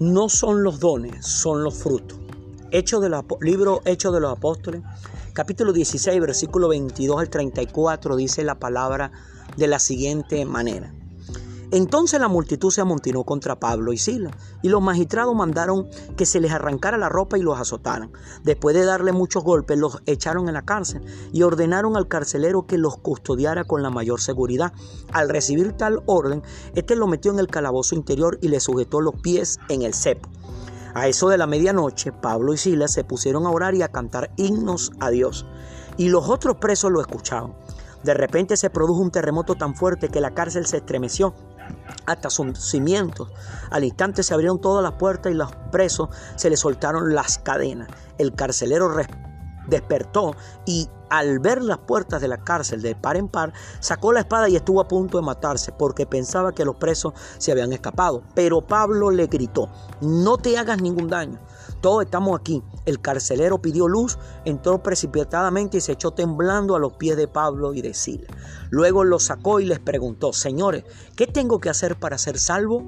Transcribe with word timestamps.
No 0.00 0.30
son 0.30 0.62
los 0.62 0.80
dones, 0.80 1.26
son 1.26 1.62
los 1.62 1.74
frutos. 1.74 2.18
Hecho 2.70 3.00
de 3.00 3.10
libro 3.42 3.82
Hechos 3.84 4.14
de 4.14 4.20
los 4.20 4.32
Apóstoles, 4.32 4.80
capítulo 5.34 5.74
16, 5.74 6.18
versículo 6.22 6.68
22 6.68 7.20
al 7.20 7.28
34, 7.28 8.16
dice 8.16 8.42
la 8.42 8.58
palabra 8.58 9.12
de 9.58 9.66
la 9.66 9.78
siguiente 9.78 10.46
manera. 10.46 10.94
Entonces 11.72 12.18
la 12.18 12.26
multitud 12.26 12.70
se 12.70 12.80
amontinó 12.80 13.22
contra 13.22 13.60
Pablo 13.60 13.92
y 13.92 13.98
Silas, 13.98 14.34
y 14.60 14.68
los 14.68 14.82
magistrados 14.82 15.36
mandaron 15.36 15.88
que 16.16 16.26
se 16.26 16.40
les 16.40 16.50
arrancara 16.50 16.98
la 16.98 17.08
ropa 17.08 17.38
y 17.38 17.42
los 17.42 17.60
azotaran. 17.60 18.10
Después 18.42 18.74
de 18.74 18.84
darle 18.84 19.12
muchos 19.12 19.44
golpes, 19.44 19.78
los 19.78 20.02
echaron 20.06 20.48
en 20.48 20.54
la 20.54 20.64
cárcel 20.64 21.02
y 21.32 21.42
ordenaron 21.42 21.96
al 21.96 22.08
carcelero 22.08 22.66
que 22.66 22.76
los 22.76 22.96
custodiara 22.96 23.62
con 23.62 23.84
la 23.84 23.90
mayor 23.90 24.20
seguridad. 24.20 24.72
Al 25.12 25.28
recibir 25.28 25.72
tal 25.72 26.02
orden, 26.06 26.42
este 26.74 26.96
lo 26.96 27.06
metió 27.06 27.30
en 27.30 27.38
el 27.38 27.46
calabozo 27.46 27.94
interior 27.94 28.38
y 28.42 28.48
le 28.48 28.58
sujetó 28.58 29.00
los 29.00 29.14
pies 29.14 29.60
en 29.68 29.82
el 29.82 29.94
cepo. 29.94 30.28
A 30.94 31.06
eso 31.06 31.28
de 31.28 31.38
la 31.38 31.46
medianoche, 31.46 32.10
Pablo 32.10 32.52
y 32.52 32.56
Silas 32.56 32.92
se 32.92 33.04
pusieron 33.04 33.46
a 33.46 33.50
orar 33.50 33.76
y 33.76 33.82
a 33.82 33.92
cantar 33.92 34.32
himnos 34.36 34.90
a 34.98 35.10
Dios, 35.10 35.46
y 35.96 36.08
los 36.08 36.28
otros 36.28 36.56
presos 36.56 36.90
lo 36.90 37.00
escuchaban. 37.00 37.54
De 38.02 38.14
repente 38.14 38.56
se 38.56 38.70
produjo 38.70 39.00
un 39.00 39.10
terremoto 39.10 39.54
tan 39.54 39.76
fuerte 39.76 40.08
que 40.08 40.20
la 40.22 40.32
cárcel 40.32 40.66
se 40.66 40.78
estremeció 40.78 41.34
hasta 42.06 42.30
sus 42.30 42.58
cimientos. 42.58 43.28
Al 43.70 43.84
instante 43.84 44.22
se 44.22 44.34
abrieron 44.34 44.60
todas 44.60 44.82
las 44.82 44.92
puertas 44.92 45.32
y 45.32 45.34
los 45.34 45.52
presos 45.70 46.08
se 46.36 46.50
les 46.50 46.60
soltaron 46.60 47.14
las 47.14 47.38
cadenas. 47.38 47.88
El 48.18 48.34
carcelero 48.34 48.88
despertó 49.70 50.34
y 50.66 50.88
al 51.10 51.40
ver 51.40 51.62
las 51.62 51.78
puertas 51.78 52.20
de 52.20 52.28
la 52.28 52.42
cárcel 52.42 52.82
de 52.82 52.94
par 52.94 53.16
en 53.16 53.28
par, 53.28 53.52
sacó 53.80 54.12
la 54.12 54.20
espada 54.20 54.48
y 54.48 54.56
estuvo 54.56 54.80
a 54.80 54.88
punto 54.88 55.18
de 55.18 55.24
matarse 55.24 55.72
porque 55.72 56.06
pensaba 56.06 56.52
que 56.52 56.64
los 56.64 56.76
presos 56.76 57.12
se 57.36 57.52
habían 57.52 57.72
escapado. 57.72 58.22
Pero 58.34 58.60
Pablo 58.60 59.10
le 59.10 59.26
gritó, 59.26 59.68
no 60.00 60.38
te 60.38 60.56
hagas 60.56 60.80
ningún 60.80 61.08
daño. 61.08 61.38
Todos 61.80 62.04
estamos 62.04 62.38
aquí. 62.38 62.62
El 62.86 63.00
carcelero 63.00 63.60
pidió 63.60 63.88
luz, 63.88 64.18
entró 64.44 64.82
precipitadamente 64.82 65.78
y 65.78 65.80
se 65.80 65.92
echó 65.92 66.12
temblando 66.12 66.76
a 66.76 66.78
los 66.78 66.92
pies 66.94 67.16
de 67.16 67.26
Pablo 67.26 67.74
y 67.74 67.82
de 67.82 67.94
Sila. 67.94 68.28
Luego 68.70 69.02
los 69.02 69.24
sacó 69.24 69.60
y 69.60 69.64
les 69.64 69.80
preguntó, 69.80 70.32
señores, 70.32 70.84
¿qué 71.16 71.26
tengo 71.26 71.58
que 71.58 71.70
hacer 71.70 71.98
para 71.98 72.18
ser 72.18 72.38
salvo? 72.38 72.84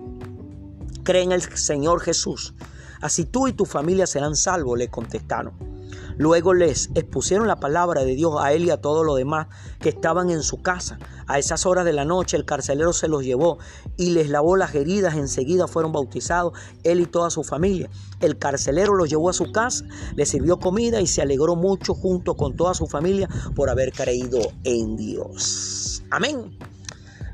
Creen 1.05 1.33
en 1.33 1.41
el 1.41 1.43
Señor 1.57 2.01
Jesús. 2.01 2.55
Así 3.01 3.25
tú 3.25 3.49
y 3.49 3.53
tu 3.53 3.65
familia 3.65 4.07
serán 4.07 4.37
salvos, 4.37 4.79
le 4.79 4.89
contestaron. 4.89 5.72
Luego 6.19 6.55
les 6.55 6.91
expusieron 6.95 7.47
la 7.47 7.57
palabra 7.57 8.05
de 8.05 8.15
Dios 8.15 8.35
a 8.39 8.53
él 8.53 8.65
y 8.65 8.71
a 8.71 8.81
todos 8.81 9.05
los 9.05 9.17
demás 9.17 9.47
que 9.81 9.89
estaban 9.89 10.31
en 10.31 10.43
su 10.43 10.63
casa. 10.63 10.99
A 11.27 11.39
esas 11.39 11.67
horas 11.67 11.85
de 11.85 11.93
la 11.93 12.05
noche 12.05 12.37
el 12.37 12.45
carcelero 12.45 12.93
se 12.93 13.09
los 13.09 13.25
llevó 13.25 13.59
y 13.97 14.11
les 14.11 14.29
lavó 14.29 14.57
las 14.57 14.75
heridas. 14.75 15.15
Enseguida 15.15 15.67
fueron 15.67 15.93
bautizados 15.93 16.53
él 16.85 17.01
y 17.01 17.07
toda 17.07 17.31
su 17.31 17.45
familia. 17.45 17.89
El 18.21 18.39
carcelero 18.39 18.95
los 18.95 19.09
llevó 19.09 19.31
a 19.31 19.33
su 19.33 19.51
casa, 19.53 19.85
les 20.17 20.29
sirvió 20.29 20.59
comida 20.59 21.01
y 21.01 21.07
se 21.07 21.23
alegró 21.23 21.57
mucho 21.57 21.95
junto 21.95 22.35
con 22.35 22.57
toda 22.57 22.75
su 22.75 22.87
familia 22.87 23.29
por 23.55 23.71
haber 23.71 23.93
creído 23.93 24.41
en 24.65 24.97
Dios. 24.97 26.03
Amén. 26.11 26.59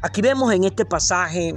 Aquí 0.02 0.22
vemos 0.22 0.52
en 0.52 0.64
este 0.64 0.84
pasaje 0.84 1.54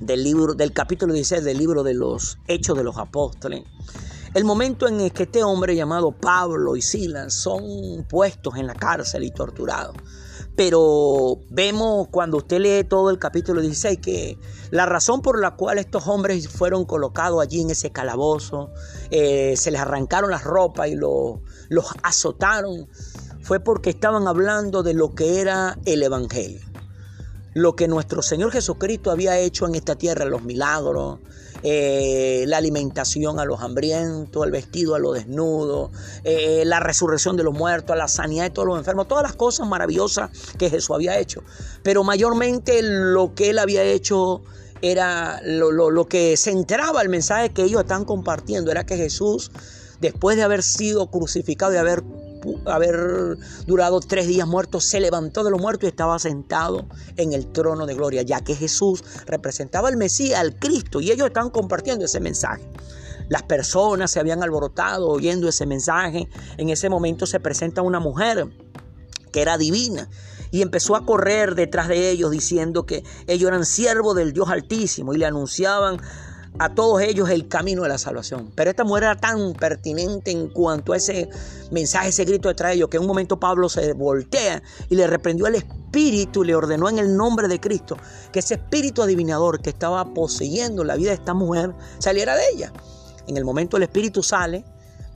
del 0.00 0.24
libro 0.24 0.54
del 0.54 0.72
capítulo 0.72 1.14
16 1.14 1.44
del 1.44 1.58
libro 1.58 1.82
de 1.82 1.94
los 1.94 2.38
Hechos 2.48 2.76
de 2.76 2.84
los 2.84 2.98
Apóstoles 2.98 3.62
el 4.36 4.44
momento 4.44 4.86
en 4.86 5.00
el 5.00 5.12
que 5.12 5.22
este 5.22 5.42
hombre 5.42 5.74
llamado 5.74 6.12
Pablo 6.12 6.76
y 6.76 6.82
Silas 6.82 7.32
son 7.32 8.04
puestos 8.06 8.56
en 8.56 8.66
la 8.66 8.74
cárcel 8.74 9.24
y 9.24 9.30
torturados. 9.30 9.96
Pero 10.54 11.38
vemos 11.48 12.08
cuando 12.08 12.36
usted 12.36 12.58
lee 12.58 12.84
todo 12.84 13.08
el 13.08 13.18
capítulo 13.18 13.62
16 13.62 13.98
que 13.98 14.38
la 14.70 14.84
razón 14.84 15.22
por 15.22 15.40
la 15.40 15.56
cual 15.56 15.78
estos 15.78 16.06
hombres 16.06 16.50
fueron 16.50 16.84
colocados 16.84 17.40
allí 17.40 17.62
en 17.62 17.70
ese 17.70 17.92
calabozo, 17.92 18.68
eh, 19.10 19.54
se 19.56 19.70
les 19.70 19.80
arrancaron 19.80 20.30
las 20.30 20.44
ropas 20.44 20.88
y 20.88 20.96
los 20.96 21.86
azotaron, 22.02 22.88
fue 23.40 23.58
porque 23.58 23.88
estaban 23.88 24.28
hablando 24.28 24.82
de 24.82 24.92
lo 24.92 25.14
que 25.14 25.40
era 25.40 25.78
el 25.86 26.02
Evangelio. 26.02 26.60
Lo 27.54 27.74
que 27.74 27.88
nuestro 27.88 28.20
Señor 28.20 28.52
Jesucristo 28.52 29.10
había 29.10 29.38
hecho 29.38 29.66
en 29.66 29.76
esta 29.76 29.94
tierra, 29.94 30.26
los 30.26 30.42
milagros, 30.42 31.20
eh, 31.62 32.44
la 32.46 32.58
alimentación 32.58 33.38
a 33.38 33.44
los 33.44 33.60
hambrientos, 33.60 34.44
el 34.44 34.50
vestido 34.50 34.94
a 34.94 34.98
los 34.98 35.14
desnudos, 35.14 35.90
eh, 36.24 36.64
la 36.64 36.80
resurrección 36.80 37.36
de 37.36 37.44
los 37.44 37.54
muertos, 37.54 37.96
la 37.96 38.08
sanidad 38.08 38.44
de 38.44 38.50
todos 38.50 38.68
los 38.68 38.78
enfermos, 38.78 39.08
todas 39.08 39.22
las 39.22 39.34
cosas 39.34 39.66
maravillosas 39.66 40.30
que 40.58 40.70
Jesús 40.70 40.94
había 40.94 41.18
hecho. 41.18 41.42
Pero 41.82 42.04
mayormente 42.04 42.80
lo 42.82 43.34
que 43.34 43.50
él 43.50 43.58
había 43.58 43.82
hecho 43.82 44.42
era 44.82 45.40
lo, 45.44 45.70
lo 45.70 46.08
que 46.08 46.36
centraba 46.36 47.02
el 47.02 47.08
mensaje 47.08 47.50
que 47.50 47.62
ellos 47.62 47.80
están 47.80 48.04
compartiendo, 48.04 48.70
era 48.70 48.84
que 48.84 48.96
Jesús, 48.96 49.50
después 50.00 50.36
de 50.36 50.42
haber 50.42 50.62
sido 50.62 51.10
crucificado 51.10 51.72
y 51.72 51.76
haber 51.78 52.02
haber 52.66 53.36
durado 53.66 54.00
tres 54.00 54.26
días 54.26 54.46
muerto, 54.46 54.80
se 54.80 55.00
levantó 55.00 55.44
de 55.44 55.50
los 55.50 55.60
muertos 55.60 55.84
y 55.84 55.88
estaba 55.88 56.18
sentado 56.18 56.86
en 57.16 57.32
el 57.32 57.46
trono 57.52 57.86
de 57.86 57.94
gloria, 57.94 58.22
ya 58.22 58.40
que 58.40 58.54
Jesús 58.54 59.02
representaba 59.26 59.88
al 59.88 59.96
Mesías, 59.96 60.40
al 60.40 60.56
Cristo, 60.58 61.00
y 61.00 61.10
ellos 61.10 61.26
están 61.28 61.50
compartiendo 61.50 62.04
ese 62.04 62.20
mensaje. 62.20 62.62
Las 63.28 63.42
personas 63.42 64.10
se 64.10 64.20
habían 64.20 64.42
alborotado 64.42 65.08
oyendo 65.08 65.48
ese 65.48 65.66
mensaje. 65.66 66.28
En 66.58 66.68
ese 66.68 66.88
momento 66.88 67.26
se 67.26 67.40
presenta 67.40 67.82
una 67.82 67.98
mujer 67.98 68.46
que 69.32 69.42
era 69.42 69.58
divina 69.58 70.08
y 70.50 70.62
empezó 70.62 70.96
a 70.96 71.04
correr 71.04 71.54
detrás 71.54 71.88
de 71.88 72.10
ellos 72.10 72.30
diciendo 72.30 72.86
que 72.86 73.02
ellos 73.26 73.48
eran 73.48 73.64
siervos 73.64 74.14
del 74.14 74.32
Dios 74.32 74.48
Altísimo 74.48 75.12
y 75.12 75.18
le 75.18 75.26
anunciaban 75.26 76.00
a 76.58 76.74
todos 76.74 77.02
ellos 77.02 77.28
el 77.30 77.48
camino 77.48 77.82
de 77.82 77.88
la 77.88 77.98
salvación. 77.98 78.50
Pero 78.54 78.70
esta 78.70 78.84
mujer 78.84 79.04
era 79.04 79.16
tan 79.16 79.52
pertinente 79.54 80.30
en 80.30 80.48
cuanto 80.48 80.92
a 80.92 80.96
ese 80.96 81.28
mensaje, 81.70 82.08
ese 82.08 82.24
grito 82.24 82.48
detrás 82.48 82.70
de 82.70 82.76
ellos, 82.76 82.88
que 82.88 82.96
en 82.96 83.02
un 83.02 83.08
momento 83.08 83.38
Pablo 83.38 83.68
se 83.68 83.92
voltea 83.92 84.62
y 84.88 84.94
le 84.94 85.06
reprendió 85.06 85.46
al 85.46 85.54
espíritu 85.54 86.44
y 86.44 86.48
le 86.48 86.54
ordenó 86.54 86.88
en 86.88 86.98
el 86.98 87.16
nombre 87.16 87.48
de 87.48 87.60
Cristo 87.60 87.96
que 88.32 88.40
ese 88.40 88.54
espíritu 88.54 89.02
adivinador 89.02 89.60
que 89.60 89.70
estaba 89.70 90.14
poseyendo 90.14 90.84
la 90.84 90.96
vida 90.96 91.10
de 91.10 91.16
esta 91.16 91.34
mujer 91.34 91.74
saliera 91.98 92.34
de 92.36 92.42
ella. 92.54 92.72
En 93.26 93.36
el 93.36 93.44
momento 93.44 93.76
el 93.76 93.82
espíritu 93.82 94.22
sale, 94.22 94.64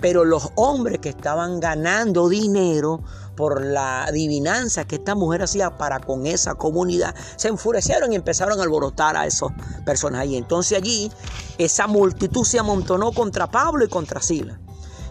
pero 0.00 0.24
los 0.24 0.50
hombres 0.56 0.98
que 0.98 1.10
estaban 1.10 1.60
ganando 1.60 2.28
dinero 2.28 3.02
por 3.40 3.64
la 3.64 4.04
adivinanza 4.04 4.84
que 4.84 4.96
esta 4.96 5.14
mujer 5.14 5.42
hacía 5.42 5.78
para 5.78 5.98
con 5.98 6.26
esa 6.26 6.56
comunidad, 6.56 7.14
se 7.36 7.48
enfurecieron 7.48 8.12
y 8.12 8.16
empezaron 8.16 8.60
a 8.60 8.62
alborotar 8.62 9.16
a 9.16 9.24
esos 9.24 9.50
personas 9.86 10.26
Y 10.26 10.36
entonces 10.36 10.76
allí 10.76 11.10
esa 11.56 11.86
multitud 11.86 12.44
se 12.44 12.58
amontonó 12.58 13.12
contra 13.12 13.50
Pablo 13.50 13.82
y 13.82 13.88
contra 13.88 14.20
Silas. 14.20 14.58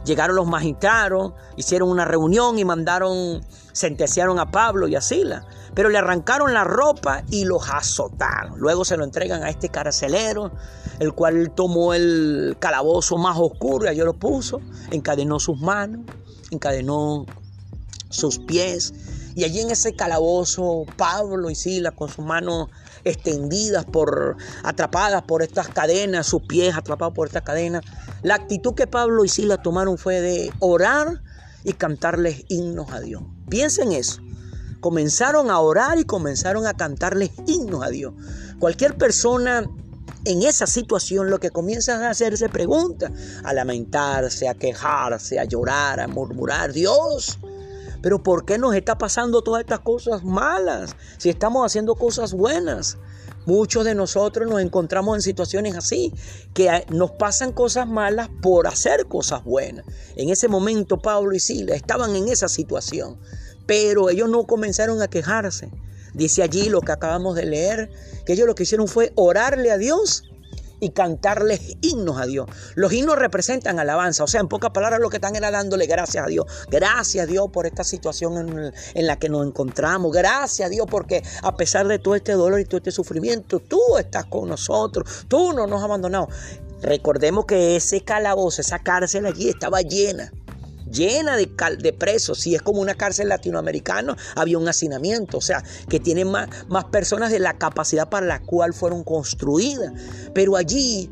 Llegaron 0.05 0.35
los 0.35 0.45
magistrados, 0.45 1.33
hicieron 1.57 1.89
una 1.89 2.05
reunión 2.05 2.59
y 2.59 2.65
mandaron, 2.65 3.43
sentenciaron 3.71 4.37
a 4.37 4.51
Pablo 4.51 4.87
y 4.87 4.95
a 4.95 5.01
Silas. 5.01 5.43
Pero 5.73 5.89
le 5.89 5.97
arrancaron 5.97 6.53
la 6.53 6.63
ropa 6.63 7.23
y 7.31 7.45
los 7.45 7.67
azotaron. 7.67 8.59
Luego 8.59 8.85
se 8.85 8.95
lo 8.95 9.05
entregan 9.05 9.41
a 9.41 9.49
este 9.49 9.69
carcelero, 9.69 10.51
el 10.99 11.13
cual 11.13 11.49
tomó 11.55 11.95
el 11.95 12.57
calabozo 12.59 13.17
más 13.17 13.39
oscuro 13.39 13.85
y 13.85 13.87
allí 13.87 14.01
lo 14.01 14.13
puso, 14.13 14.61
encadenó 14.91 15.39
sus 15.39 15.59
manos, 15.59 16.01
encadenó 16.51 17.25
sus 18.09 18.39
pies. 18.39 18.93
Y 19.35 19.43
allí 19.43 19.61
en 19.61 19.71
ese 19.71 19.95
calabozo, 19.95 20.85
Pablo 20.97 21.49
y 21.49 21.55
Silas 21.55 21.93
con 21.93 22.09
sus 22.09 22.25
manos 22.25 22.67
extendidas 23.03 23.85
por 23.85 24.35
atrapadas 24.63 25.23
por 25.23 25.41
estas 25.41 25.69
cadenas, 25.69 26.27
sus 26.27 26.41
pies 26.43 26.75
atrapados 26.75 27.13
por 27.13 27.27
estas 27.27 27.43
cadenas. 27.43 27.83
La 28.23 28.35
actitud 28.35 28.73
que 28.73 28.87
Pablo 28.87 29.23
y 29.23 29.29
Silas 29.29 29.61
tomaron 29.63 29.97
fue 29.97 30.19
de 30.19 30.51
orar 30.59 31.21
y 31.63 31.73
cantarles 31.73 32.45
himnos 32.49 32.91
a 32.91 32.99
Dios. 32.99 33.23
Piensen 33.49 33.91
eso. 33.91 34.21
Comenzaron 34.81 35.51
a 35.51 35.59
orar 35.59 35.99
y 35.99 36.05
comenzaron 36.05 36.65
a 36.65 36.73
cantarles 36.73 37.31
himnos 37.47 37.83
a 37.83 37.89
Dios. 37.89 38.13
Cualquier 38.59 38.97
persona 38.97 39.69
en 40.25 40.43
esa 40.43 40.67
situación 40.67 41.29
lo 41.29 41.39
que 41.39 41.49
comienza 41.49 42.05
a 42.05 42.09
hacerse 42.09 42.49
preguntas, 42.49 43.11
a 43.43 43.53
lamentarse, 43.53 44.47
a 44.47 44.53
quejarse, 44.53 45.39
a 45.39 45.45
llorar, 45.45 45.99
a 45.99 46.07
murmurar, 46.07 46.73
Dios, 46.73 47.39
pero 48.01 48.23
¿por 48.23 48.45
qué 48.45 48.57
nos 48.57 48.75
está 48.75 48.97
pasando 48.97 49.41
todas 49.41 49.61
estas 49.61 49.79
cosas 49.79 50.23
malas 50.23 50.95
si 51.17 51.29
estamos 51.29 51.65
haciendo 51.65 51.95
cosas 51.95 52.33
buenas? 52.33 52.97
Muchos 53.45 53.85
de 53.85 53.95
nosotros 53.95 54.47
nos 54.47 54.61
encontramos 54.61 55.15
en 55.15 55.21
situaciones 55.21 55.75
así, 55.75 56.13
que 56.53 56.85
nos 56.89 57.11
pasan 57.11 57.51
cosas 57.51 57.87
malas 57.87 58.29
por 58.41 58.67
hacer 58.67 59.07
cosas 59.07 59.43
buenas. 59.43 59.85
En 60.15 60.29
ese 60.29 60.47
momento 60.47 61.01
Pablo 61.01 61.33
y 61.33 61.39
Sila 61.39 61.73
estaban 61.73 62.15
en 62.15 62.27
esa 62.27 62.47
situación, 62.47 63.17
pero 63.65 64.09
ellos 64.09 64.29
no 64.29 64.45
comenzaron 64.45 65.01
a 65.01 65.07
quejarse. 65.07 65.71
Dice 66.13 66.43
allí 66.43 66.69
lo 66.69 66.81
que 66.81 66.91
acabamos 66.91 67.35
de 67.35 67.45
leer, 67.45 67.89
que 68.25 68.33
ellos 68.33 68.47
lo 68.47 68.55
que 68.55 68.63
hicieron 68.63 68.87
fue 68.87 69.13
orarle 69.15 69.71
a 69.71 69.77
Dios 69.77 70.28
y 70.79 70.89
cantarles 70.91 71.77
himnos 71.81 72.19
a 72.19 72.25
Dios. 72.25 72.47
Los 72.75 72.93
himnos 72.93 73.17
representan 73.17 73.79
alabanza, 73.79 74.23
o 74.23 74.27
sea, 74.27 74.41
en 74.41 74.47
pocas 74.47 74.71
palabras 74.71 74.99
lo 74.99 75.09
que 75.09 75.17
están 75.17 75.35
era 75.35 75.51
dándole 75.51 75.85
gracias 75.85 76.25
a 76.25 76.27
Dios. 76.27 76.45
Gracias 76.69 77.23
a 77.23 77.27
Dios 77.27 77.49
por 77.51 77.65
esta 77.65 77.83
situación 77.83 78.73
en, 78.93 79.07
la 79.07 79.17
que 79.17 79.29
nos 79.29 79.45
encontramos. 79.45 80.11
Gracias 80.11 80.67
a 80.67 80.69
Dios 80.69 80.87
porque 80.89 81.23
a 81.43 81.55
pesar 81.55 81.87
de 81.87 81.99
todo 81.99 82.15
este 82.15 82.33
dolor 82.33 82.59
y 82.59 82.65
todo 82.65 82.77
este 82.77 82.91
sufrimiento, 82.91 83.59
tú 83.59 83.79
estás 83.97 84.25
con 84.25 84.49
nosotros, 84.49 85.25
tú 85.27 85.53
no 85.53 85.67
nos 85.67 85.79
has 85.79 85.85
abandonado. 85.85 86.27
Recordemos 86.81 87.45
que 87.45 87.75
ese 87.75 88.01
calabozo, 88.01 88.61
esa 88.61 88.79
cárcel 88.79 89.25
allí 89.25 89.49
estaba 89.49 89.81
llena, 89.81 90.31
llena 90.91 91.37
de, 91.37 91.47
presos. 91.93 92.39
Si 92.39 92.55
es 92.55 92.61
como 92.61 92.81
una 92.81 92.95
cárcel 92.95 93.29
latinoamericana, 93.29 94.15
había 94.35 94.57
un 94.57 94.67
hacinamiento, 94.67 95.37
o 95.37 95.41
sea, 95.41 95.63
que 95.87 95.99
tiene 95.99 96.25
más, 96.25 96.49
personas 96.91 97.31
de 97.31 97.39
la 97.39 97.57
capacidad 97.57 98.09
para 98.09 98.25
la 98.25 98.41
cual 98.41 98.73
fueron 98.73 99.03
construidas. 99.03 99.91
Pero 100.33 100.55
allí 100.55 101.09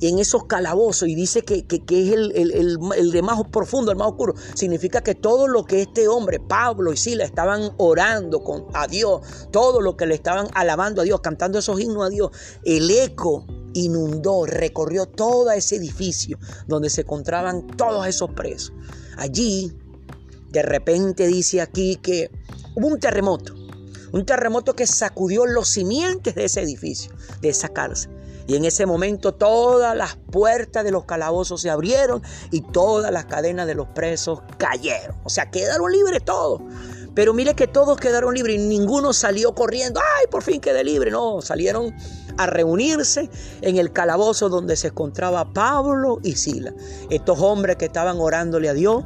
en 0.00 0.18
esos 0.18 0.44
calabozos 0.44 1.08
y 1.08 1.14
dice 1.14 1.42
que, 1.42 1.66
es 1.68 2.12
el, 2.12 2.32
el, 2.34 3.10
de 3.10 3.22
más 3.22 3.42
profundo, 3.50 3.90
el 3.90 3.98
más 3.98 4.08
oscuro, 4.08 4.34
significa 4.54 5.02
que 5.02 5.14
todo 5.14 5.46
lo 5.46 5.64
que 5.64 5.82
este 5.82 6.08
hombre, 6.08 6.40
Pablo 6.40 6.92
y 6.92 6.96
Sila, 6.96 7.24
estaban 7.24 7.72
orando 7.76 8.42
con, 8.42 8.66
a 8.72 8.86
Dios, 8.86 9.20
todo 9.50 9.80
lo 9.80 9.96
que 9.96 10.06
le 10.06 10.14
estaban 10.14 10.48
alabando 10.54 11.02
a 11.02 11.04
Dios, 11.04 11.20
cantando 11.20 11.58
esos 11.58 11.78
himnos 11.80 12.06
a 12.06 12.08
Dios, 12.08 12.30
el 12.64 12.90
eco 12.90 13.44
inundó, 13.74 14.46
recorrió 14.46 15.06
todo 15.06 15.50
ese 15.50 15.76
edificio 15.76 16.38
donde 16.66 16.90
se 16.90 17.02
encontraban 17.02 17.66
todos 17.66 18.06
esos 18.06 18.30
presos. 18.30 18.72
Allí, 19.20 19.70
de 20.48 20.62
repente 20.62 21.26
dice 21.26 21.60
aquí 21.60 21.96
que 21.96 22.30
hubo 22.74 22.86
un 22.86 22.98
terremoto, 22.98 23.54
un 24.12 24.24
terremoto 24.24 24.74
que 24.74 24.86
sacudió 24.86 25.44
los 25.44 25.68
simientes 25.68 26.34
de 26.34 26.46
ese 26.46 26.62
edificio, 26.62 27.12
de 27.42 27.50
esa 27.50 27.68
cárcel. 27.68 28.10
Y 28.46 28.56
en 28.56 28.64
ese 28.64 28.86
momento 28.86 29.34
todas 29.34 29.94
las 29.94 30.16
puertas 30.16 30.84
de 30.84 30.90
los 30.90 31.04
calabozos 31.04 31.60
se 31.60 31.68
abrieron 31.68 32.22
y 32.50 32.62
todas 32.62 33.12
las 33.12 33.26
cadenas 33.26 33.66
de 33.66 33.74
los 33.74 33.88
presos 33.88 34.40
cayeron. 34.56 35.14
O 35.22 35.28
sea, 35.28 35.50
quedaron 35.50 35.92
libres 35.92 36.24
todos. 36.24 36.62
Pero 37.14 37.34
mire 37.34 37.54
que 37.54 37.66
todos 37.66 37.98
quedaron 37.98 38.34
libres 38.34 38.56
y 38.56 38.58
ninguno 38.58 39.12
salió 39.12 39.54
corriendo. 39.54 40.00
¡Ay, 40.18 40.26
por 40.30 40.42
fin 40.42 40.60
quedé 40.60 40.84
libre! 40.84 41.10
No, 41.10 41.40
salieron 41.42 41.94
a 42.38 42.46
reunirse 42.46 43.28
en 43.60 43.76
el 43.76 43.92
calabozo 43.92 44.48
donde 44.48 44.76
se 44.76 44.88
encontraba 44.88 45.52
Pablo 45.52 46.18
y 46.22 46.36
Sila. 46.36 46.72
Estos 47.10 47.40
hombres 47.40 47.76
que 47.76 47.86
estaban 47.86 48.18
orándole 48.20 48.68
a 48.68 48.74
Dios, 48.74 49.04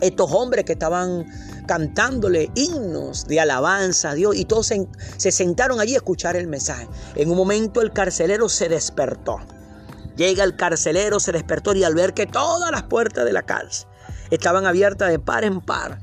estos 0.00 0.32
hombres 0.32 0.64
que 0.64 0.72
estaban 0.72 1.26
cantándole 1.66 2.50
himnos 2.54 3.26
de 3.26 3.38
alabanza 3.38 4.10
a 4.10 4.14
Dios 4.14 4.34
y 4.34 4.44
todos 4.44 4.66
se, 4.66 5.30
sentaron 5.30 5.78
allí 5.78 5.94
a 5.94 5.98
escuchar 5.98 6.34
el 6.34 6.48
mensaje. 6.48 6.88
En 7.14 7.30
un 7.30 7.36
momento 7.36 7.80
el 7.80 7.92
carcelero 7.92 8.48
se 8.48 8.68
despertó. 8.68 9.38
Llega 10.16 10.42
el 10.42 10.56
carcelero, 10.56 11.20
se 11.20 11.32
despertó 11.32 11.74
y 11.74 11.84
al 11.84 11.94
ver 11.94 12.12
que 12.12 12.26
todas 12.26 12.70
las 12.72 12.82
puertas 12.84 13.24
de 13.24 13.32
la 13.32 13.42
cárcel 13.42 13.88
estaban 14.30 14.66
abiertas 14.66 15.10
de 15.10 15.18
par 15.18 15.44
en 15.44 15.60
par, 15.60 16.00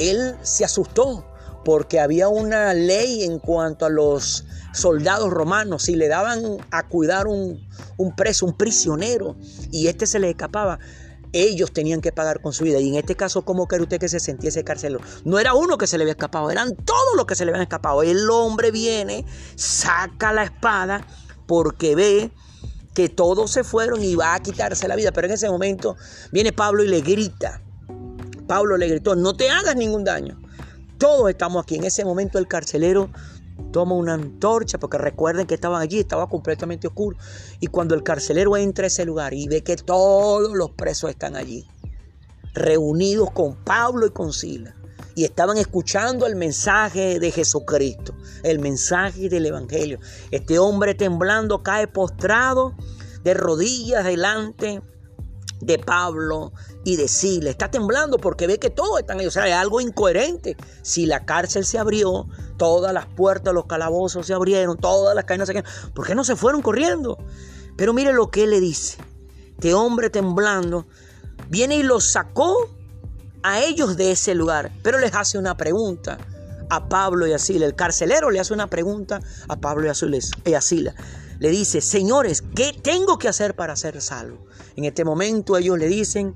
él 0.00 0.36
se 0.42 0.64
asustó 0.64 1.26
porque 1.64 2.00
había 2.00 2.28
una 2.28 2.72
ley 2.74 3.22
en 3.24 3.38
cuanto 3.38 3.84
a 3.84 3.90
los 3.90 4.44
soldados 4.72 5.30
romanos. 5.30 5.84
Si 5.84 5.94
le 5.94 6.08
daban 6.08 6.58
a 6.70 6.88
cuidar 6.88 7.26
un, 7.26 7.68
un 7.96 8.16
preso, 8.16 8.46
un 8.46 8.56
prisionero, 8.56 9.36
y 9.70 9.88
este 9.88 10.06
se 10.06 10.18
le 10.18 10.30
escapaba, 10.30 10.78
ellos 11.32 11.72
tenían 11.72 12.00
que 12.00 12.12
pagar 12.12 12.40
con 12.40 12.52
su 12.52 12.64
vida. 12.64 12.80
Y 12.80 12.88
en 12.88 12.94
este 12.96 13.14
caso, 13.14 13.44
¿cómo 13.44 13.66
cree 13.66 13.82
usted 13.82 13.98
que 13.98 14.08
se 14.08 14.20
sentía 14.20 14.48
ese 14.48 14.64
carcelero? 14.64 15.04
No 15.24 15.38
era 15.38 15.54
uno 15.54 15.78
que 15.78 15.86
se 15.86 15.98
le 15.98 16.04
había 16.04 16.12
escapado, 16.12 16.50
eran 16.50 16.74
todos 16.76 17.16
los 17.16 17.26
que 17.26 17.34
se 17.34 17.44
le 17.44 17.50
habían 17.50 17.62
escapado. 17.62 18.02
El 18.02 18.28
hombre 18.30 18.70
viene, 18.70 19.24
saca 19.54 20.32
la 20.32 20.44
espada 20.44 21.06
porque 21.46 21.94
ve 21.94 22.32
que 22.94 23.08
todos 23.08 23.50
se 23.50 23.64
fueron 23.64 24.02
y 24.02 24.16
va 24.16 24.34
a 24.34 24.40
quitarse 24.40 24.88
la 24.88 24.96
vida. 24.96 25.12
Pero 25.12 25.26
en 25.26 25.34
ese 25.34 25.48
momento 25.48 25.96
viene 26.32 26.52
Pablo 26.52 26.82
y 26.82 26.88
le 26.88 27.00
grita. 27.00 27.62
Pablo 28.50 28.76
le 28.76 28.88
gritó, 28.88 29.14
no 29.14 29.36
te 29.36 29.48
hagas 29.48 29.76
ningún 29.76 30.02
daño. 30.02 30.42
Todos 30.98 31.30
estamos 31.30 31.62
aquí. 31.62 31.76
En 31.76 31.84
ese 31.84 32.04
momento 32.04 32.36
el 32.36 32.48
carcelero 32.48 33.08
toma 33.70 33.94
una 33.94 34.14
antorcha, 34.14 34.76
porque 34.76 34.98
recuerden 34.98 35.46
que 35.46 35.54
estaban 35.54 35.80
allí, 35.80 36.00
estaba 36.00 36.28
completamente 36.28 36.88
oscuro. 36.88 37.16
Y 37.60 37.68
cuando 37.68 37.94
el 37.94 38.02
carcelero 38.02 38.56
entra 38.56 38.86
a 38.86 38.88
ese 38.88 39.04
lugar 39.04 39.34
y 39.34 39.46
ve 39.46 39.62
que 39.62 39.76
todos 39.76 40.52
los 40.52 40.72
presos 40.72 41.10
están 41.10 41.36
allí, 41.36 41.64
reunidos 42.52 43.30
con 43.30 43.54
Pablo 43.54 44.06
y 44.06 44.10
con 44.10 44.32
Sila, 44.32 44.74
y 45.14 45.22
estaban 45.22 45.56
escuchando 45.56 46.26
el 46.26 46.34
mensaje 46.34 47.20
de 47.20 47.30
Jesucristo, 47.30 48.16
el 48.42 48.58
mensaje 48.58 49.28
del 49.28 49.46
Evangelio. 49.46 50.00
Este 50.32 50.58
hombre 50.58 50.96
temblando 50.96 51.62
cae 51.62 51.86
postrado 51.86 52.74
de 53.22 53.32
rodillas 53.32 54.04
delante 54.04 54.82
de 55.60 55.78
Pablo 55.78 56.52
y 56.84 56.96
de 56.96 57.08
Sila. 57.08 57.50
Está 57.50 57.70
temblando 57.70 58.18
porque 58.18 58.46
ve 58.46 58.58
que 58.58 58.70
todos 58.70 59.00
están 59.00 59.20
ahí. 59.20 59.26
O 59.26 59.30
sea, 59.30 59.44
hay 59.44 59.52
algo 59.52 59.80
incoherente. 59.80 60.56
Si 60.82 61.06
la 61.06 61.24
cárcel 61.24 61.64
se 61.64 61.78
abrió, 61.78 62.26
todas 62.56 62.92
las 62.92 63.06
puertas 63.06 63.54
los 63.54 63.66
calabozos 63.66 64.26
se 64.26 64.34
abrieron, 64.34 64.76
todas 64.76 65.14
las 65.14 65.24
cadenas 65.24 65.48
se 65.48 65.54
cayeron. 65.54 65.92
¿Por 65.94 66.06
qué 66.06 66.14
no 66.14 66.24
se 66.24 66.36
fueron 66.36 66.62
corriendo? 66.62 67.18
Pero 67.76 67.92
mire 67.92 68.12
lo 68.12 68.30
que 68.30 68.44
él 68.44 68.50
le 68.50 68.60
dice. 68.60 68.98
Este 69.50 69.74
hombre 69.74 70.10
temblando 70.10 70.86
viene 71.48 71.76
y 71.76 71.82
los 71.82 72.12
sacó 72.12 72.70
a 73.42 73.60
ellos 73.60 73.96
de 73.96 74.12
ese 74.12 74.34
lugar. 74.34 74.72
Pero 74.82 74.98
les 74.98 75.14
hace 75.14 75.38
una 75.38 75.56
pregunta 75.56 76.18
a 76.70 76.88
Pablo 76.88 77.26
y 77.26 77.32
a. 77.32 77.36
El 77.36 77.74
carcelero 77.74 78.30
le 78.30 78.40
hace 78.40 78.54
una 78.54 78.68
pregunta 78.68 79.20
a 79.48 79.56
Pablo 79.56 79.86
y 79.86 79.90
a 80.54 80.60
le 81.40 81.48
dice, 81.48 81.80
señores, 81.80 82.42
¿qué 82.54 82.74
tengo 82.82 83.18
que 83.18 83.26
hacer 83.26 83.56
para 83.56 83.74
ser 83.74 84.00
salvo? 84.02 84.44
En 84.76 84.84
este 84.84 85.04
momento 85.04 85.56
ellos 85.56 85.78
le 85.78 85.88
dicen, 85.88 86.34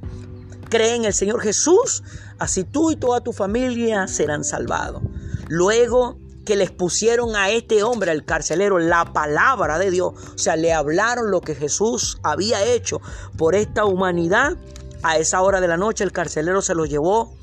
cree 0.75 0.97
en 0.97 1.05
el 1.05 1.15
Señor 1.15 1.41
Jesús, 1.41 2.03
así 2.41 2.65
tú 2.65 2.91
y 2.91 2.97
toda 2.97 3.21
tu 3.21 3.33
familia 3.33 4.09
serán 4.09 4.43
salvados. 4.43 5.05
Luego 5.47 6.19
que 6.45 6.57
les 6.57 6.73
pusieron 6.73 7.37
a 7.37 7.51
este 7.51 7.85
hombre, 7.85 8.11
al 8.11 8.25
carcelero, 8.25 8.81
la 8.81 9.13
palabra 9.13 9.79
de 9.79 9.93
Dios, 9.93 10.15
o 10.35 10.37
sea, 10.37 10.57
le 10.57 10.73
hablaron 10.73 11.31
lo 11.31 11.41
que 11.43 11.55
Jesús 11.55 12.19
había 12.25 12.65
hecho 12.65 13.01
por 13.39 13.55
esta 13.55 13.85
humanidad, 13.85 14.57
a 15.05 15.17
esa 15.17 15.43
hora 15.43 15.61
de 15.61 15.69
la 15.69 15.77
noche 15.77 16.03
el 16.03 16.11
carcelero 16.11 16.61
se 16.61 16.75
los 16.75 16.89
llevó, 16.89 17.37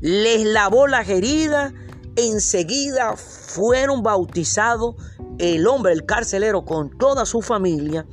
les 0.00 0.46
lavó 0.46 0.86
las 0.86 1.06
heridas, 1.10 1.74
enseguida 2.16 3.14
fueron 3.18 4.02
bautizados 4.02 4.94
el 5.38 5.66
hombre, 5.66 5.92
el 5.92 6.06
carcelero, 6.06 6.64
con 6.64 6.96
toda 6.96 7.26
su 7.26 7.42
familia. 7.42 8.06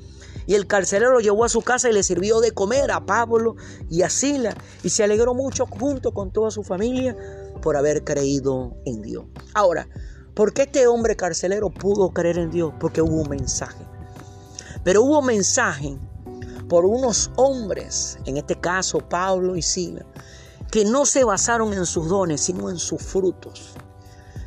Y 0.47 0.55
el 0.55 0.65
carcelero 0.65 1.11
lo 1.11 1.19
llevó 1.19 1.43
a 1.43 1.49
su 1.49 1.61
casa 1.61 1.89
y 1.89 1.93
le 1.93 2.03
sirvió 2.03 2.39
de 2.39 2.51
comer 2.51 2.89
a 2.91 3.05
Pablo 3.05 3.55
y 3.89 4.01
a 4.01 4.09
Sila. 4.09 4.55
Y 4.81 4.89
se 4.89 5.03
alegró 5.03 5.33
mucho 5.33 5.65
junto 5.65 6.13
con 6.13 6.31
toda 6.31 6.51
su 6.51 6.63
familia 6.63 7.15
por 7.61 7.75
haber 7.75 8.03
creído 8.05 8.75
en 8.85 9.01
Dios. 9.01 9.25
Ahora, 9.53 9.89
¿por 10.33 10.53
qué 10.53 10.63
este 10.63 10.87
hombre 10.87 11.17
carcelero 11.17 11.69
pudo 11.69 12.11
creer 12.11 12.37
en 12.37 12.49
Dios? 12.49 12.73
Porque 12.79 13.01
hubo 13.01 13.21
un 13.21 13.29
mensaje. 13.29 13.85
Pero 14.85 15.03
hubo 15.03 15.21
mensaje 15.21 15.99
por 16.69 16.85
unos 16.85 17.29
hombres, 17.35 18.17
en 18.25 18.37
este 18.37 18.59
caso 18.59 18.99
Pablo 18.99 19.57
y 19.57 19.61
Sila, 19.61 20.05
que 20.71 20.85
no 20.85 21.05
se 21.05 21.25
basaron 21.25 21.73
en 21.73 21.85
sus 21.85 22.07
dones, 22.07 22.41
sino 22.41 22.69
en 22.69 22.77
sus 22.77 23.01
frutos. 23.01 23.73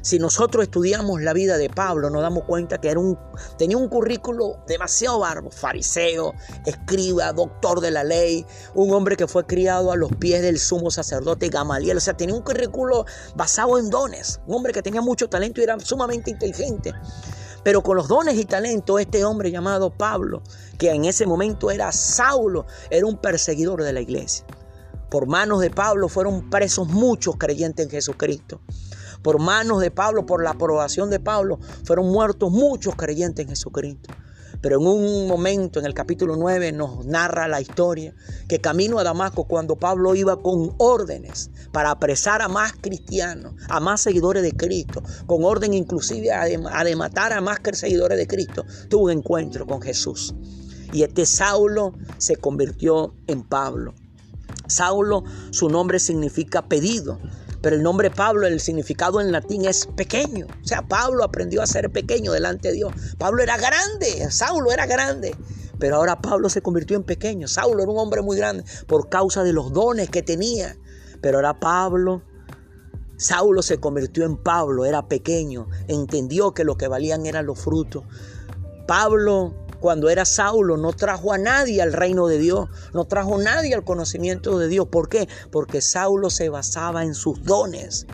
Si 0.03 0.19
nosotros 0.19 0.65
estudiamos 0.65 1.21
la 1.21 1.35
vida 1.35 1.59
de 1.59 1.69
Pablo, 1.69 2.09
nos 2.09 2.23
damos 2.23 2.45
cuenta 2.45 2.79
que 2.79 2.89
era 2.89 2.99
un, 2.99 3.19
tenía 3.59 3.77
un 3.77 3.89
currículo 3.89 4.57
demasiado 4.67 5.19
barbo, 5.19 5.51
fariseo, 5.51 6.33
escriba, 6.65 7.31
doctor 7.35 7.81
de 7.83 7.91
la 7.91 8.03
ley, 8.03 8.47
un 8.75 8.95
hombre 8.95 9.17
que 9.17 9.27
fue 9.27 9.45
criado 9.45 9.93
a 9.93 9.97
los 9.97 10.11
pies 10.17 10.41
del 10.41 10.59
sumo 10.59 10.91
sacerdote 10.91 11.51
Gamaliel, 11.51 11.99
o 11.99 12.01
sea, 12.01 12.15
tenía 12.15 12.35
un 12.35 12.41
currículo 12.41 13.05
basado 13.35 13.79
en 13.79 13.91
dones, 13.91 14.41
un 14.47 14.57
hombre 14.57 14.73
que 14.73 14.81
tenía 14.81 15.03
mucho 15.03 15.29
talento 15.29 15.61
y 15.61 15.65
era 15.65 15.79
sumamente 15.81 16.31
inteligente. 16.31 16.95
Pero 17.63 17.83
con 17.83 17.99
los 17.99 18.09
dones 18.09 18.37
y 18.37 18.47
talento, 18.47 18.99
este 18.99 19.23
hombre 19.27 19.51
llamado 19.51 19.91
Pablo, 19.91 20.43
que 20.79 20.93
en 20.93 21.05
ese 21.05 21.27
momento 21.27 21.71
era 21.71 21.93
Saulo, 21.93 22.65
era 22.89 23.05
un 23.05 23.19
perseguidor 23.19 23.83
de 23.83 23.93
la 23.93 24.01
iglesia. 24.01 24.47
Por 25.11 25.27
manos 25.27 25.61
de 25.61 25.69
Pablo 25.71 26.09
fueron 26.09 26.49
presos 26.49 26.89
muchos 26.89 27.37
creyentes 27.37 27.85
en 27.85 27.91
Jesucristo 27.91 28.63
por 29.23 29.39
manos 29.41 29.81
de 29.81 29.91
Pablo, 29.91 30.27
por 30.27 30.43
la 30.43 30.51
aprobación 30.51 31.11
de 31.11 31.21
Pablo, 31.21 31.59
fueron 31.85 32.11
muertos 32.11 32.51
muchos 32.51 32.95
creyentes 32.95 33.45
en 33.45 33.51
Jesucristo. 33.51 34.15
Pero 34.61 34.79
en 34.79 34.87
un 34.87 35.27
momento, 35.27 35.81
en 35.81 35.87
el 35.87 35.95
capítulo 35.95 36.37
9, 36.37 36.73
nos 36.73 37.07
narra 37.07 37.49
la 37.49 37.61
historia 37.61 38.15
que 38.47 38.61
camino 38.61 38.99
a 38.99 39.05
Damasco, 39.05 39.45
cuando 39.45 39.77
Pablo 39.77 40.15
iba 40.15 40.43
con 40.43 40.75
órdenes 40.77 41.51
para 41.73 41.91
apresar 41.91 42.43
a 42.43 42.49
más 42.49 42.73
cristianos, 42.73 43.55
a 43.69 43.81
más 43.81 44.03
seguidores 44.03 44.43
de 44.43 44.53
Cristo, 44.53 45.03
con 45.27 45.45
orden 45.45 45.73
inclusive 45.73 46.33
a 46.33 46.45
de, 46.45 46.97
matar 46.97 47.33
a 47.33 47.41
más 47.41 47.61
seguidores 47.73 48.19
de 48.19 48.27
Cristo, 48.27 48.67
tuvo 48.89 49.05
un 49.05 49.13
encuentro 49.13 49.67
con 49.67 49.81
Jesús. 49.81 50.35
Y 50.93 51.05
este 51.05 51.25
Saulo 51.25 51.95
se 52.19 52.37
convirtió 52.37 53.15
en 53.29 53.43
Pablo. 53.45 53.95
Saulo, 54.67 55.25
su 55.51 55.69
nombre 55.69 55.99
significa 55.99 56.63
pedido. 56.63 57.19
Pero 57.63 57.77
el 57.77 57.83
nombre 57.83 58.11
Pablo, 58.11 58.47
el 58.47 58.61
significado 58.61 59.21
en 59.21 59.33
latín 59.33 59.67
es 59.67 59.87
pequeño. 59.87 60.47
O 60.63 60.67
sea, 60.67 60.83
Pablo 60.83 61.25
aprendió 61.25 61.63
a 61.63 61.67
ser 61.67 61.91
pequeño 61.91 62.33
delante 62.33 62.69
de 62.69 62.75
Dios. 62.75 62.93
Pablo 63.19 63.43
era 63.43 63.57
grande, 63.57 64.31
Saulo 64.31 64.73
era 64.73 64.87
grande. 64.87 65.37
Pero 65.79 65.97
ahora 65.97 66.21
Pablo 66.21 66.49
se 66.49 66.63
convirtió 66.63 66.97
en 66.97 67.05
pequeño. 67.05 67.49
Saulo 67.49 67.83
era 67.83 67.91
un 67.91 67.99
hombre 67.99 68.23
muy 68.23 68.37
grande 68.37 68.65
por 68.87 69.09
causa 69.09 69.43
de 69.43 69.53
los 69.53 69.73
dones 69.73 70.11
que 70.11 70.23
tenía. 70.23 70.77
Pero 71.21 71.39
ahora 71.39 71.61
Pablo, 71.61 72.23
Saulo 73.17 73.63
se 73.63 73.79
convirtió 73.79 74.25
en 74.25 74.37
Pablo, 74.37 74.87
era 74.87 75.09
pequeño. 75.09 75.69
Entendió 75.89 76.53
que 76.55 76.65
lo 76.65 76.77
que 76.77 76.89
valían 76.89 77.27
eran 77.27 77.47
los 77.47 77.59
frutos. 77.59 78.05
Pablo 78.87 79.55
cuando 79.81 80.11
era 80.11 80.25
Saulo, 80.25 80.77
no 80.77 80.93
trajo 80.93 81.33
a 81.33 81.39
nadie 81.39 81.83
al 81.83 81.93
reino 81.93 82.27
de 82.27 82.39
Dios, 82.39 82.69
no 82.93 83.07
trajo 83.07 83.37
a 83.37 83.43
nadie 83.43 83.75
al 83.75 83.85
conocimiento 83.85 84.59
de 84.59 84.69
Dios. 84.69 84.89
¿Por 84.89 85.09
qué? 85.09 85.29
Porque 85.51 85.81
Saulo 85.81 86.31
se 86.31 86.49
basaba 86.49 87.03
en 87.05 87.15
sus 87.15 87.43
dones. 87.43 88.07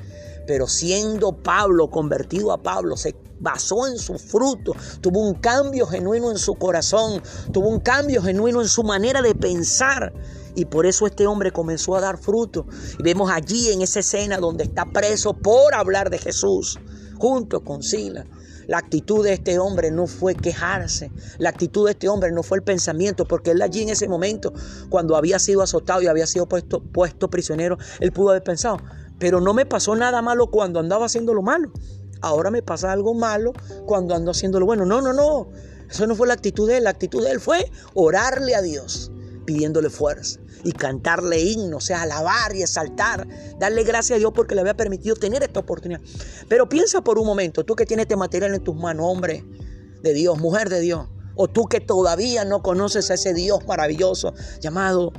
Pero 0.46 0.68
siendo 0.68 1.32
Pablo 1.42 1.90
convertido 1.90 2.52
a 2.52 2.62
Pablo, 2.62 2.96
se 2.96 3.16
basó 3.40 3.87
en 3.87 3.99
su 3.99 4.18
fruto, 4.18 4.73
tuvo 5.00 5.20
un 5.20 5.35
cambio 5.35 5.87
genuino 5.87 6.30
en 6.30 6.38
su 6.38 6.54
corazón, 6.54 7.20
tuvo 7.52 7.68
un 7.68 7.80
cambio 7.80 8.23
genuino 8.23 8.62
en 8.62 8.68
su 8.68 8.82
manera 8.85 9.23
de 9.23 9.35
pensar. 9.35 10.12
Y 10.54 10.64
por 10.64 10.87
eso 10.87 11.06
este 11.06 11.26
hombre 11.26 11.52
comenzó 11.52 11.96
a 11.96 12.00
dar 12.00 12.16
fruto. 12.16 12.66
Y 12.99 13.02
vemos 13.02 13.30
allí 13.30 13.73
en 13.73 13.82
esa 13.82 14.00
escena 14.00 14.38
donde 14.38 14.64
está 14.64 14.87
preso 14.87 15.35
por 15.35 15.75
hablar 15.75 16.08
de 16.08 16.18
Jesús, 16.18 16.78
junto 17.18 17.62
con 17.62 17.82
Sila. 17.82 18.25
La 18.66 18.78
actitud 18.78 19.25
de 19.25 19.32
este 19.32 19.58
hombre 19.58 19.90
no 19.90 20.06
fue 20.06 20.35
quejarse. 20.35 21.11
La 21.38 21.50
actitud 21.50 21.87
de 21.87 21.92
este 21.92 22.08
hombre 22.08 22.32
no 22.32 22.42
fue 22.42 22.58
el 22.58 22.64
pensamiento, 22.64 23.25
porque 23.25 23.52
él 23.52 23.62
allí 23.62 23.82
en 23.82 23.90
ese 23.90 24.08
momento, 24.08 24.52
cuando 24.88 25.16
había 25.16 25.38
sido 25.38 25.62
azotado 25.62 26.02
y 26.02 26.06
había 26.06 26.26
sido 26.26 26.49
puesto, 26.49 26.82
puesto 26.82 27.30
prisionero, 27.30 27.78
él 28.00 28.12
pudo 28.12 28.30
haber 28.30 28.42
pensado, 28.42 28.78
pero 29.18 29.40
no 29.40 29.54
me 29.54 29.66
pasó 29.66 29.94
nada 29.94 30.20
malo 30.23 30.50
cuando 30.50 30.80
andaba 30.80 31.06
haciendo 31.06 31.32
lo 31.35 31.42
malo. 31.42 31.70
Ahora 32.23 32.50
me 32.50 32.62
pasa 32.62 32.92
algo 32.92 33.14
malo 33.14 33.52
cuando 33.85 34.14
ando 34.14 34.30
haciendo 34.30 34.58
lo 34.58 34.66
bueno. 34.66 34.85
No, 34.85 35.00
no, 35.00 35.12
no. 35.12 35.49
Eso 35.88 36.06
no 36.06 36.16
fue 36.16 36.26
la 36.26 36.35
actitud 36.35 36.66
de 36.66 36.78
él. 36.78 36.85
La 36.85 36.90
actitud 36.90 37.23
de 37.23 37.30
él 37.30 37.40
fue 37.40 37.70
orarle 37.94 38.54
a 38.54 38.62
Dios, 38.62 39.12
pidiéndole 39.44 39.90
fuerza 39.90 40.40
y 40.66 40.73
cantarle 40.73 41.40
himnos, 41.40 41.85
o 41.85 41.87
sea, 41.87 42.02
alabar 42.02 42.56
y 42.56 42.62
exaltar, 42.62 43.25
darle 43.61 43.85
gracias 43.85 44.16
a 44.16 44.18
Dios 44.18 44.32
porque 44.35 44.56
le 44.56 44.62
había 44.62 44.76
permitido 44.76 45.14
tener 45.14 45.44
esta 45.44 45.61
oportunidad. 45.61 46.00
Pero 46.49 46.68
piensa 46.68 47.02
por 47.02 47.20
un 47.20 47.26
momento, 47.26 47.64
tú 47.64 47.76
que 47.76 47.87
tienes 47.87 48.04
este 48.04 48.16
material 48.16 48.52
en 48.52 48.64
tus 48.64 48.75
manos, 48.75 49.06
hombre 49.08 49.44
de 50.02 50.12
Dios, 50.12 50.38
mujer 50.38 50.68
de 50.68 50.80
Dios, 50.80 51.06
o 51.37 51.46
tú 51.46 51.66
que 51.66 51.80
todavía 51.80 52.44
no 52.44 52.62
conoces 52.62 53.12
a 53.12 53.14
ese 53.14 53.32
Dios 53.32 53.64
maravilloso 53.68 54.35
llamado 54.61 55.12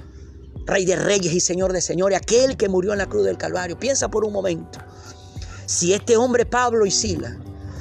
Rey 0.66 0.84
de 0.84 0.98
Reyes 0.98 1.34
y 1.34 1.40
Señor 1.40 1.72
de 1.72 1.80
Señores, 1.80 2.18
aquel 2.18 2.58
que 2.58 2.68
murió 2.68 2.92
en 2.92 2.98
la 2.98 3.08
cruz 3.08 3.24
del 3.24 3.38
Calvario. 3.38 3.80
Piensa 3.80 4.10
por 4.10 4.26
un 4.26 4.34
momento, 4.34 4.80
si 5.66 5.94
este 5.94 6.18
hombre 6.18 6.46
Pablo 6.46 6.86
y 6.86 6.92
Sila 6.92 7.38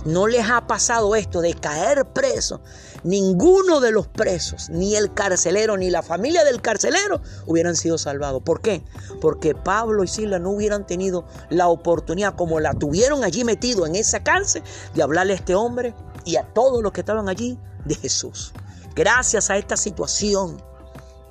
no 0.06 0.28
les 0.28 0.48
ha 0.48 0.66
pasado 0.66 1.14
esto 1.16 1.40
de 1.40 1.52
caer 1.54 2.06
preso, 2.06 2.60
ninguno 3.02 3.80
de 3.80 3.90
los 3.90 4.06
presos, 4.06 4.70
ni 4.70 4.96
el 4.96 5.12
carcelero, 5.12 5.76
ni 5.76 5.90
la 5.90 6.02
familia 6.02 6.44
del 6.44 6.62
carcelero 6.62 7.20
hubieran 7.46 7.76
sido 7.76 7.98
salvados. 7.98 8.42
¿Por 8.42 8.60
qué? 8.60 8.82
Porque 9.20 9.54
Pablo 9.54 10.04
y 10.04 10.08
Sila 10.08 10.38
no 10.38 10.50
hubieran 10.50 10.86
tenido 10.86 11.26
la 11.50 11.68
oportunidad, 11.68 12.36
como 12.36 12.60
la 12.60 12.72
tuvieron 12.75 13.25
allí 13.25 13.44
metido 13.44 13.84
en 13.84 13.96
esa 13.96 14.22
cárcel, 14.22 14.62
de 14.94 15.02
hablarle 15.02 15.32
a 15.32 15.36
este 15.36 15.54
hombre 15.54 15.94
y 16.25 16.36
a 16.36 16.44
todos 16.54 16.82
los 16.82 16.92
que 16.92 17.00
estaban 17.00 17.28
allí 17.28 17.58
de 17.84 17.96
Jesús. 17.96 18.52
Gracias 18.94 19.50
a 19.50 19.56
esta 19.56 19.76
situación 19.76 20.62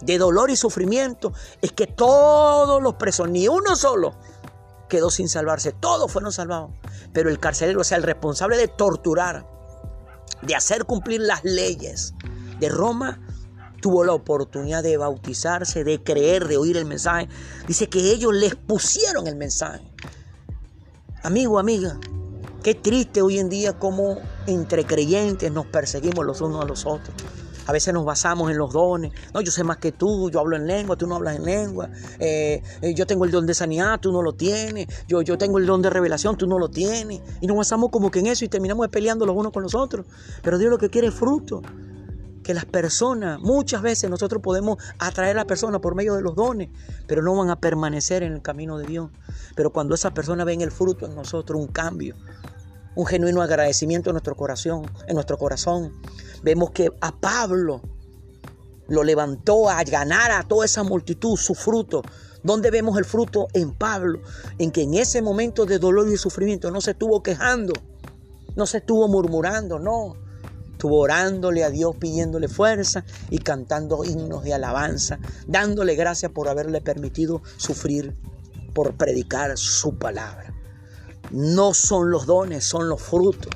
de 0.02 0.18
dolor 0.18 0.52
y 0.52 0.56
sufrimiento 0.56 1.34
es 1.62 1.72
que 1.72 1.88
todos 1.88 2.84
los 2.84 2.96
presos, 2.96 3.30
ni 3.30 3.48
uno 3.48 3.76
solo, 3.76 4.14
quedó 4.88 5.10
sin 5.10 5.30
salvarse. 5.30 5.72
Todos 5.72 6.12
fueron 6.12 6.32
salvados. 6.32 6.72
Pero 7.14 7.30
el 7.30 7.40
carcelero, 7.40 7.82
o 7.82 7.84
sea, 7.84 7.98
el 7.98 8.04
responsable 8.04 8.58
de 8.58 8.68
torturar, 8.68 9.48
de 10.42 10.56
hacer 10.56 10.86
cumplir 10.86 11.22
las 11.22 11.44
leyes 11.44 12.14
de 12.60 12.70
Roma, 12.70 13.20
tuvo 13.82 14.04
la 14.04 14.14
oportunidad 14.14 14.84
de 14.84 14.98
bautizarse, 14.98 15.84
de 15.84 16.02
creer, 16.02 16.48
de 16.48 16.58
oír 16.58 16.78
el 16.78 16.86
mensaje. 16.86 17.30
Dice 17.68 17.88
que 17.88 18.12
ellos 18.12 18.34
les 18.34 18.56
pusieron 18.56 19.28
el 19.28 19.36
mensaje. 19.36 19.82
Amigo, 21.24 21.60
amiga, 21.60 22.00
qué 22.64 22.76
triste 22.76 23.22
hoy 23.22 23.40
en 23.40 23.50
día 23.50 23.78
como 23.78 24.18
entre 24.48 24.86
creyentes 24.86 25.52
nos 25.52 25.66
perseguimos 25.68 26.26
los 26.26 26.42
unos 26.42 26.64
a 26.64 26.66
los 26.66 26.86
otros. 26.86 27.16
A 27.68 27.72
veces 27.72 27.94
nos 27.94 28.06
basamos 28.06 28.52
en 28.52 28.58
los 28.58 28.74
dones. 28.74 29.12
No, 29.34 29.42
yo 29.42 29.52
sé 29.52 29.64
más 29.64 29.78
que 29.78 29.92
tú, 29.92 30.30
yo 30.30 30.40
hablo 30.40 30.56
en 30.56 30.68
lengua, 30.68 30.96
tú 30.96 31.08
no 31.08 31.16
hablas 31.16 31.38
en 31.38 31.46
lengua. 31.46 31.90
Eh, 32.20 32.62
eh, 32.82 32.94
yo 32.94 33.08
tengo 33.08 33.26
el 33.26 33.32
don 33.32 33.46
de 33.46 33.54
sanidad, 33.54 34.00
tú 34.00 34.12
no 34.12 34.22
lo 34.22 34.34
tienes. 34.34 34.88
Yo, 35.08 35.22
yo 35.22 35.38
tengo 35.38 35.58
el 35.58 35.66
don 35.66 35.82
de 35.82 35.90
revelación, 35.90 36.38
tú 36.38 36.48
no 36.48 36.60
lo 36.60 36.70
tienes. 36.70 37.22
Y 37.42 37.48
nos 37.48 37.58
basamos 37.58 37.90
como 37.90 38.12
que 38.12 38.20
en 38.20 38.28
eso 38.28 38.46
y 38.46 38.50
terminamos 38.50 38.88
peleando 38.90 39.26
los 39.26 39.36
unos 39.36 39.52
con 39.52 39.64
los 39.64 39.74
otros. 39.74 40.06
Pero 40.44 40.58
Dios 40.58 40.70
lo 40.70 40.78
que 40.78 40.90
quiere 40.90 41.08
es 41.08 41.14
fruto. 41.14 41.62
Que 42.44 42.54
las 42.54 42.66
personas, 42.66 43.40
muchas 43.40 43.82
veces 43.82 44.08
nosotros 44.08 44.40
podemos 44.44 44.78
atraer 45.00 45.32
a 45.32 45.40
las 45.40 45.46
personas 45.46 45.82
por 45.82 45.96
medio 45.96 46.14
de 46.14 46.22
los 46.22 46.36
dones, 46.36 46.70
pero 47.08 47.24
no 47.24 47.36
van 47.36 47.50
a 47.50 47.60
permanecer 47.60 48.22
en 48.22 48.34
el 48.34 48.44
camino 48.44 48.78
de 48.78 48.86
Dios. 48.86 49.10
Pero 49.56 49.74
cuando 49.74 49.96
esas 49.96 50.12
personas 50.12 50.46
ven 50.46 50.62
el 50.62 50.70
fruto 50.70 51.08
en 51.08 51.16
nosotros, 51.16 51.60
un 51.60 51.68
cambio, 51.68 52.16
un 52.96 53.06
genuino 53.06 53.42
agradecimiento 53.42 54.10
en 54.10 54.14
nuestro 54.14 54.36
corazón, 54.36 54.90
en 55.08 55.16
nuestro 55.16 55.38
corazón. 55.38 55.94
Vemos 56.46 56.70
que 56.70 56.92
a 57.02 57.12
Pablo 57.12 57.82
lo 58.88 59.04
levantó 59.04 59.68
a 59.68 59.84
ganar 59.84 60.30
a 60.30 60.44
toda 60.44 60.66
esa 60.66 60.84
multitud 60.84 61.36
su 61.38 61.56
fruto. 61.56 62.04
¿Dónde 62.44 62.70
vemos 62.70 63.00
el 63.00 63.06
fruto? 63.06 63.48
En 63.54 63.74
Pablo, 63.74 64.22
en 64.60 64.70
que 64.70 64.84
en 64.84 64.94
ese 64.94 65.24
momento 65.24 65.66
de 65.66 65.80
dolor 65.80 66.08
y 66.08 66.18
sufrimiento 66.18 66.70
no 66.70 66.82
se 66.82 66.92
estuvo 66.92 67.24
quejando, 67.24 67.74
no 68.56 68.68
se 68.68 68.78
estuvo 68.78 69.08
murmurando, 69.08 69.80
no. 69.80 70.18
Estuvo 70.72 71.00
orándole 71.00 71.64
a 71.64 71.72
Dios, 71.72 71.96
pidiéndole 71.96 72.48
fuerza 72.48 73.04
y 73.32 73.40
cantando 73.40 74.06
himnos 74.06 74.44
de 74.44 74.54
alabanza, 74.54 75.18
dándole 75.48 75.96
gracias 75.96 76.32
por 76.32 76.48
haberle 76.48 76.80
permitido 76.80 77.42
sufrir 77.58 78.16
por 78.76 78.94
predicar 78.94 79.58
su 79.58 79.98
palabra. 79.98 80.54
No 81.32 81.74
son 81.74 82.12
los 82.12 82.28
dones, 82.28 82.66
son 82.66 82.88
los 82.88 83.02
frutos 83.02 83.50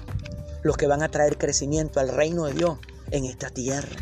los 0.63 0.77
que 0.77 0.87
van 0.87 1.03
a 1.03 1.09
traer 1.09 1.37
crecimiento 1.37 1.99
al 1.99 2.09
reino 2.09 2.45
de 2.45 2.53
Dios 2.53 2.77
en 3.11 3.25
esta 3.25 3.49
tierra. 3.49 3.95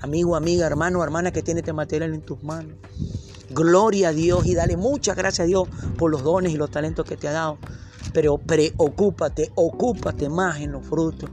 Amigo, 0.00 0.36
amiga, 0.36 0.66
hermano, 0.66 1.02
hermana 1.02 1.32
que 1.32 1.42
tiene 1.42 1.60
este 1.60 1.72
material 1.72 2.14
en 2.14 2.22
tus 2.22 2.42
manos. 2.42 2.74
Gloria 3.50 4.08
a 4.08 4.12
Dios 4.12 4.46
y 4.46 4.54
dale 4.54 4.76
muchas 4.76 5.16
gracias 5.16 5.44
a 5.44 5.48
Dios 5.48 5.68
por 5.96 6.10
los 6.10 6.22
dones 6.22 6.52
y 6.52 6.56
los 6.56 6.70
talentos 6.70 7.06
que 7.06 7.16
te 7.16 7.28
ha 7.28 7.32
dado. 7.32 7.58
Pero 8.12 8.38
preocúpate, 8.38 9.50
ocúpate 9.54 10.28
más 10.28 10.60
en 10.60 10.72
los 10.72 10.86
frutos. 10.86 11.30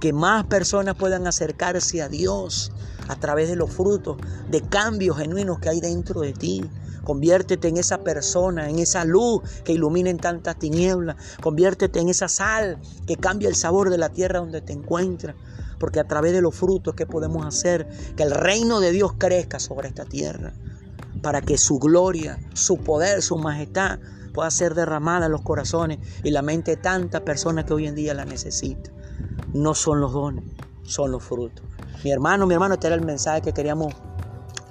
Que 0.00 0.12
más 0.12 0.44
personas 0.46 0.96
puedan 0.96 1.26
acercarse 1.26 2.02
a 2.02 2.08
Dios 2.08 2.72
a 3.10 3.16
través 3.16 3.48
de 3.48 3.56
los 3.56 3.70
frutos, 3.72 4.18
de 4.48 4.62
cambios 4.62 5.18
genuinos 5.18 5.58
que 5.58 5.68
hay 5.68 5.80
dentro 5.80 6.20
de 6.20 6.32
ti. 6.32 6.62
Conviértete 7.02 7.66
en 7.66 7.76
esa 7.76 7.98
persona, 7.98 8.70
en 8.70 8.78
esa 8.78 9.04
luz 9.04 9.42
que 9.64 9.72
ilumina 9.72 10.10
en 10.10 10.18
tantas 10.18 10.58
tinieblas. 10.58 11.16
Conviértete 11.42 11.98
en 11.98 12.08
esa 12.08 12.28
sal 12.28 12.78
que 13.08 13.16
cambia 13.16 13.48
el 13.48 13.56
sabor 13.56 13.90
de 13.90 13.98
la 13.98 14.10
tierra 14.10 14.38
donde 14.38 14.60
te 14.60 14.72
encuentras. 14.72 15.34
Porque 15.80 15.98
a 15.98 16.04
través 16.04 16.32
de 16.32 16.40
los 16.40 16.54
frutos 16.54 16.94
que 16.94 17.06
podemos 17.06 17.44
hacer 17.44 17.88
que 18.16 18.22
el 18.22 18.30
reino 18.30 18.78
de 18.78 18.92
Dios 18.92 19.14
crezca 19.18 19.58
sobre 19.58 19.88
esta 19.88 20.04
tierra. 20.04 20.52
Para 21.20 21.40
que 21.40 21.58
su 21.58 21.80
gloria, 21.80 22.38
su 22.54 22.76
poder, 22.76 23.22
su 23.22 23.38
majestad 23.38 23.98
pueda 24.32 24.50
ser 24.52 24.74
derramada 24.74 25.26
en 25.26 25.32
los 25.32 25.42
corazones 25.42 25.98
y 26.22 26.30
la 26.30 26.42
mente 26.42 26.72
de 26.72 26.76
tantas 26.76 27.22
personas 27.22 27.64
que 27.64 27.74
hoy 27.74 27.88
en 27.88 27.96
día 27.96 28.14
la 28.14 28.24
necesitan. 28.24 28.92
No 29.52 29.74
son 29.74 30.00
los 30.00 30.12
dones, 30.12 30.44
son 30.90 31.12
los 31.12 31.22
frutos. 31.22 31.64
Mi 32.04 32.10
hermano, 32.10 32.46
mi 32.46 32.54
hermano, 32.54 32.74
este 32.74 32.88
era 32.88 32.96
el 32.96 33.04
mensaje 33.04 33.42
que 33.42 33.52
queríamos 33.52 33.94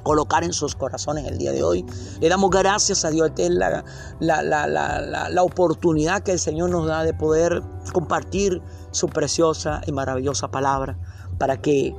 colocar 0.04 0.44
en 0.44 0.54
sus 0.54 0.76
corazones 0.76 1.28
el 1.28 1.38
día 1.38 1.52
de 1.52 1.64
hoy. 1.64 1.86
Le 2.20 2.30
damos 2.30 2.50
gracias 2.50 3.06
a 3.06 3.10
Dios. 3.10 3.34
de 3.36 3.50
la, 3.50 3.84
la, 4.20 5.44
oportunidad 5.44 6.24
que 6.24 6.32
el 6.32 6.40
Señor 6.40 6.70
nos 6.70 6.88
da 6.88 7.04
de 7.04 7.14
poder 7.14 7.62
compartir 7.94 8.62
su 8.92 9.08
preciosa 9.08 9.82
y 9.86 9.92
maravillosa 9.92 10.50
palabra 10.50 10.98
para 11.38 11.62
que, 11.62 11.96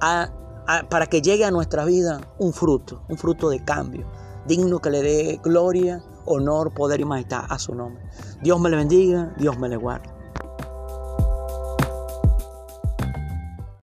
para 0.00 1.06
que 1.06 1.20
llegue 1.22 1.44
a 1.44 1.50
nuestra 1.50 1.84
vida 1.84 2.20
un 2.38 2.52
fruto, 2.52 3.02
un 3.08 3.18
fruto 3.18 3.50
de 3.50 3.64
cambio, 3.64 4.06
digno 4.46 4.78
que 4.80 4.90
le 4.90 5.02
dé 5.02 5.40
gloria, 5.42 6.02
honor, 6.24 6.72
poder 6.72 7.00
y 7.00 7.04
majestad 7.04 7.44
a 7.48 7.58
su 7.58 7.74
nombre. 7.74 8.02
Dios 8.42 8.60
me 8.60 8.70
le 8.70 8.76
bendiga, 8.76 9.34
Dios 9.38 9.58
me 9.58 9.68
le 9.68 9.76
guarde. 9.76 10.19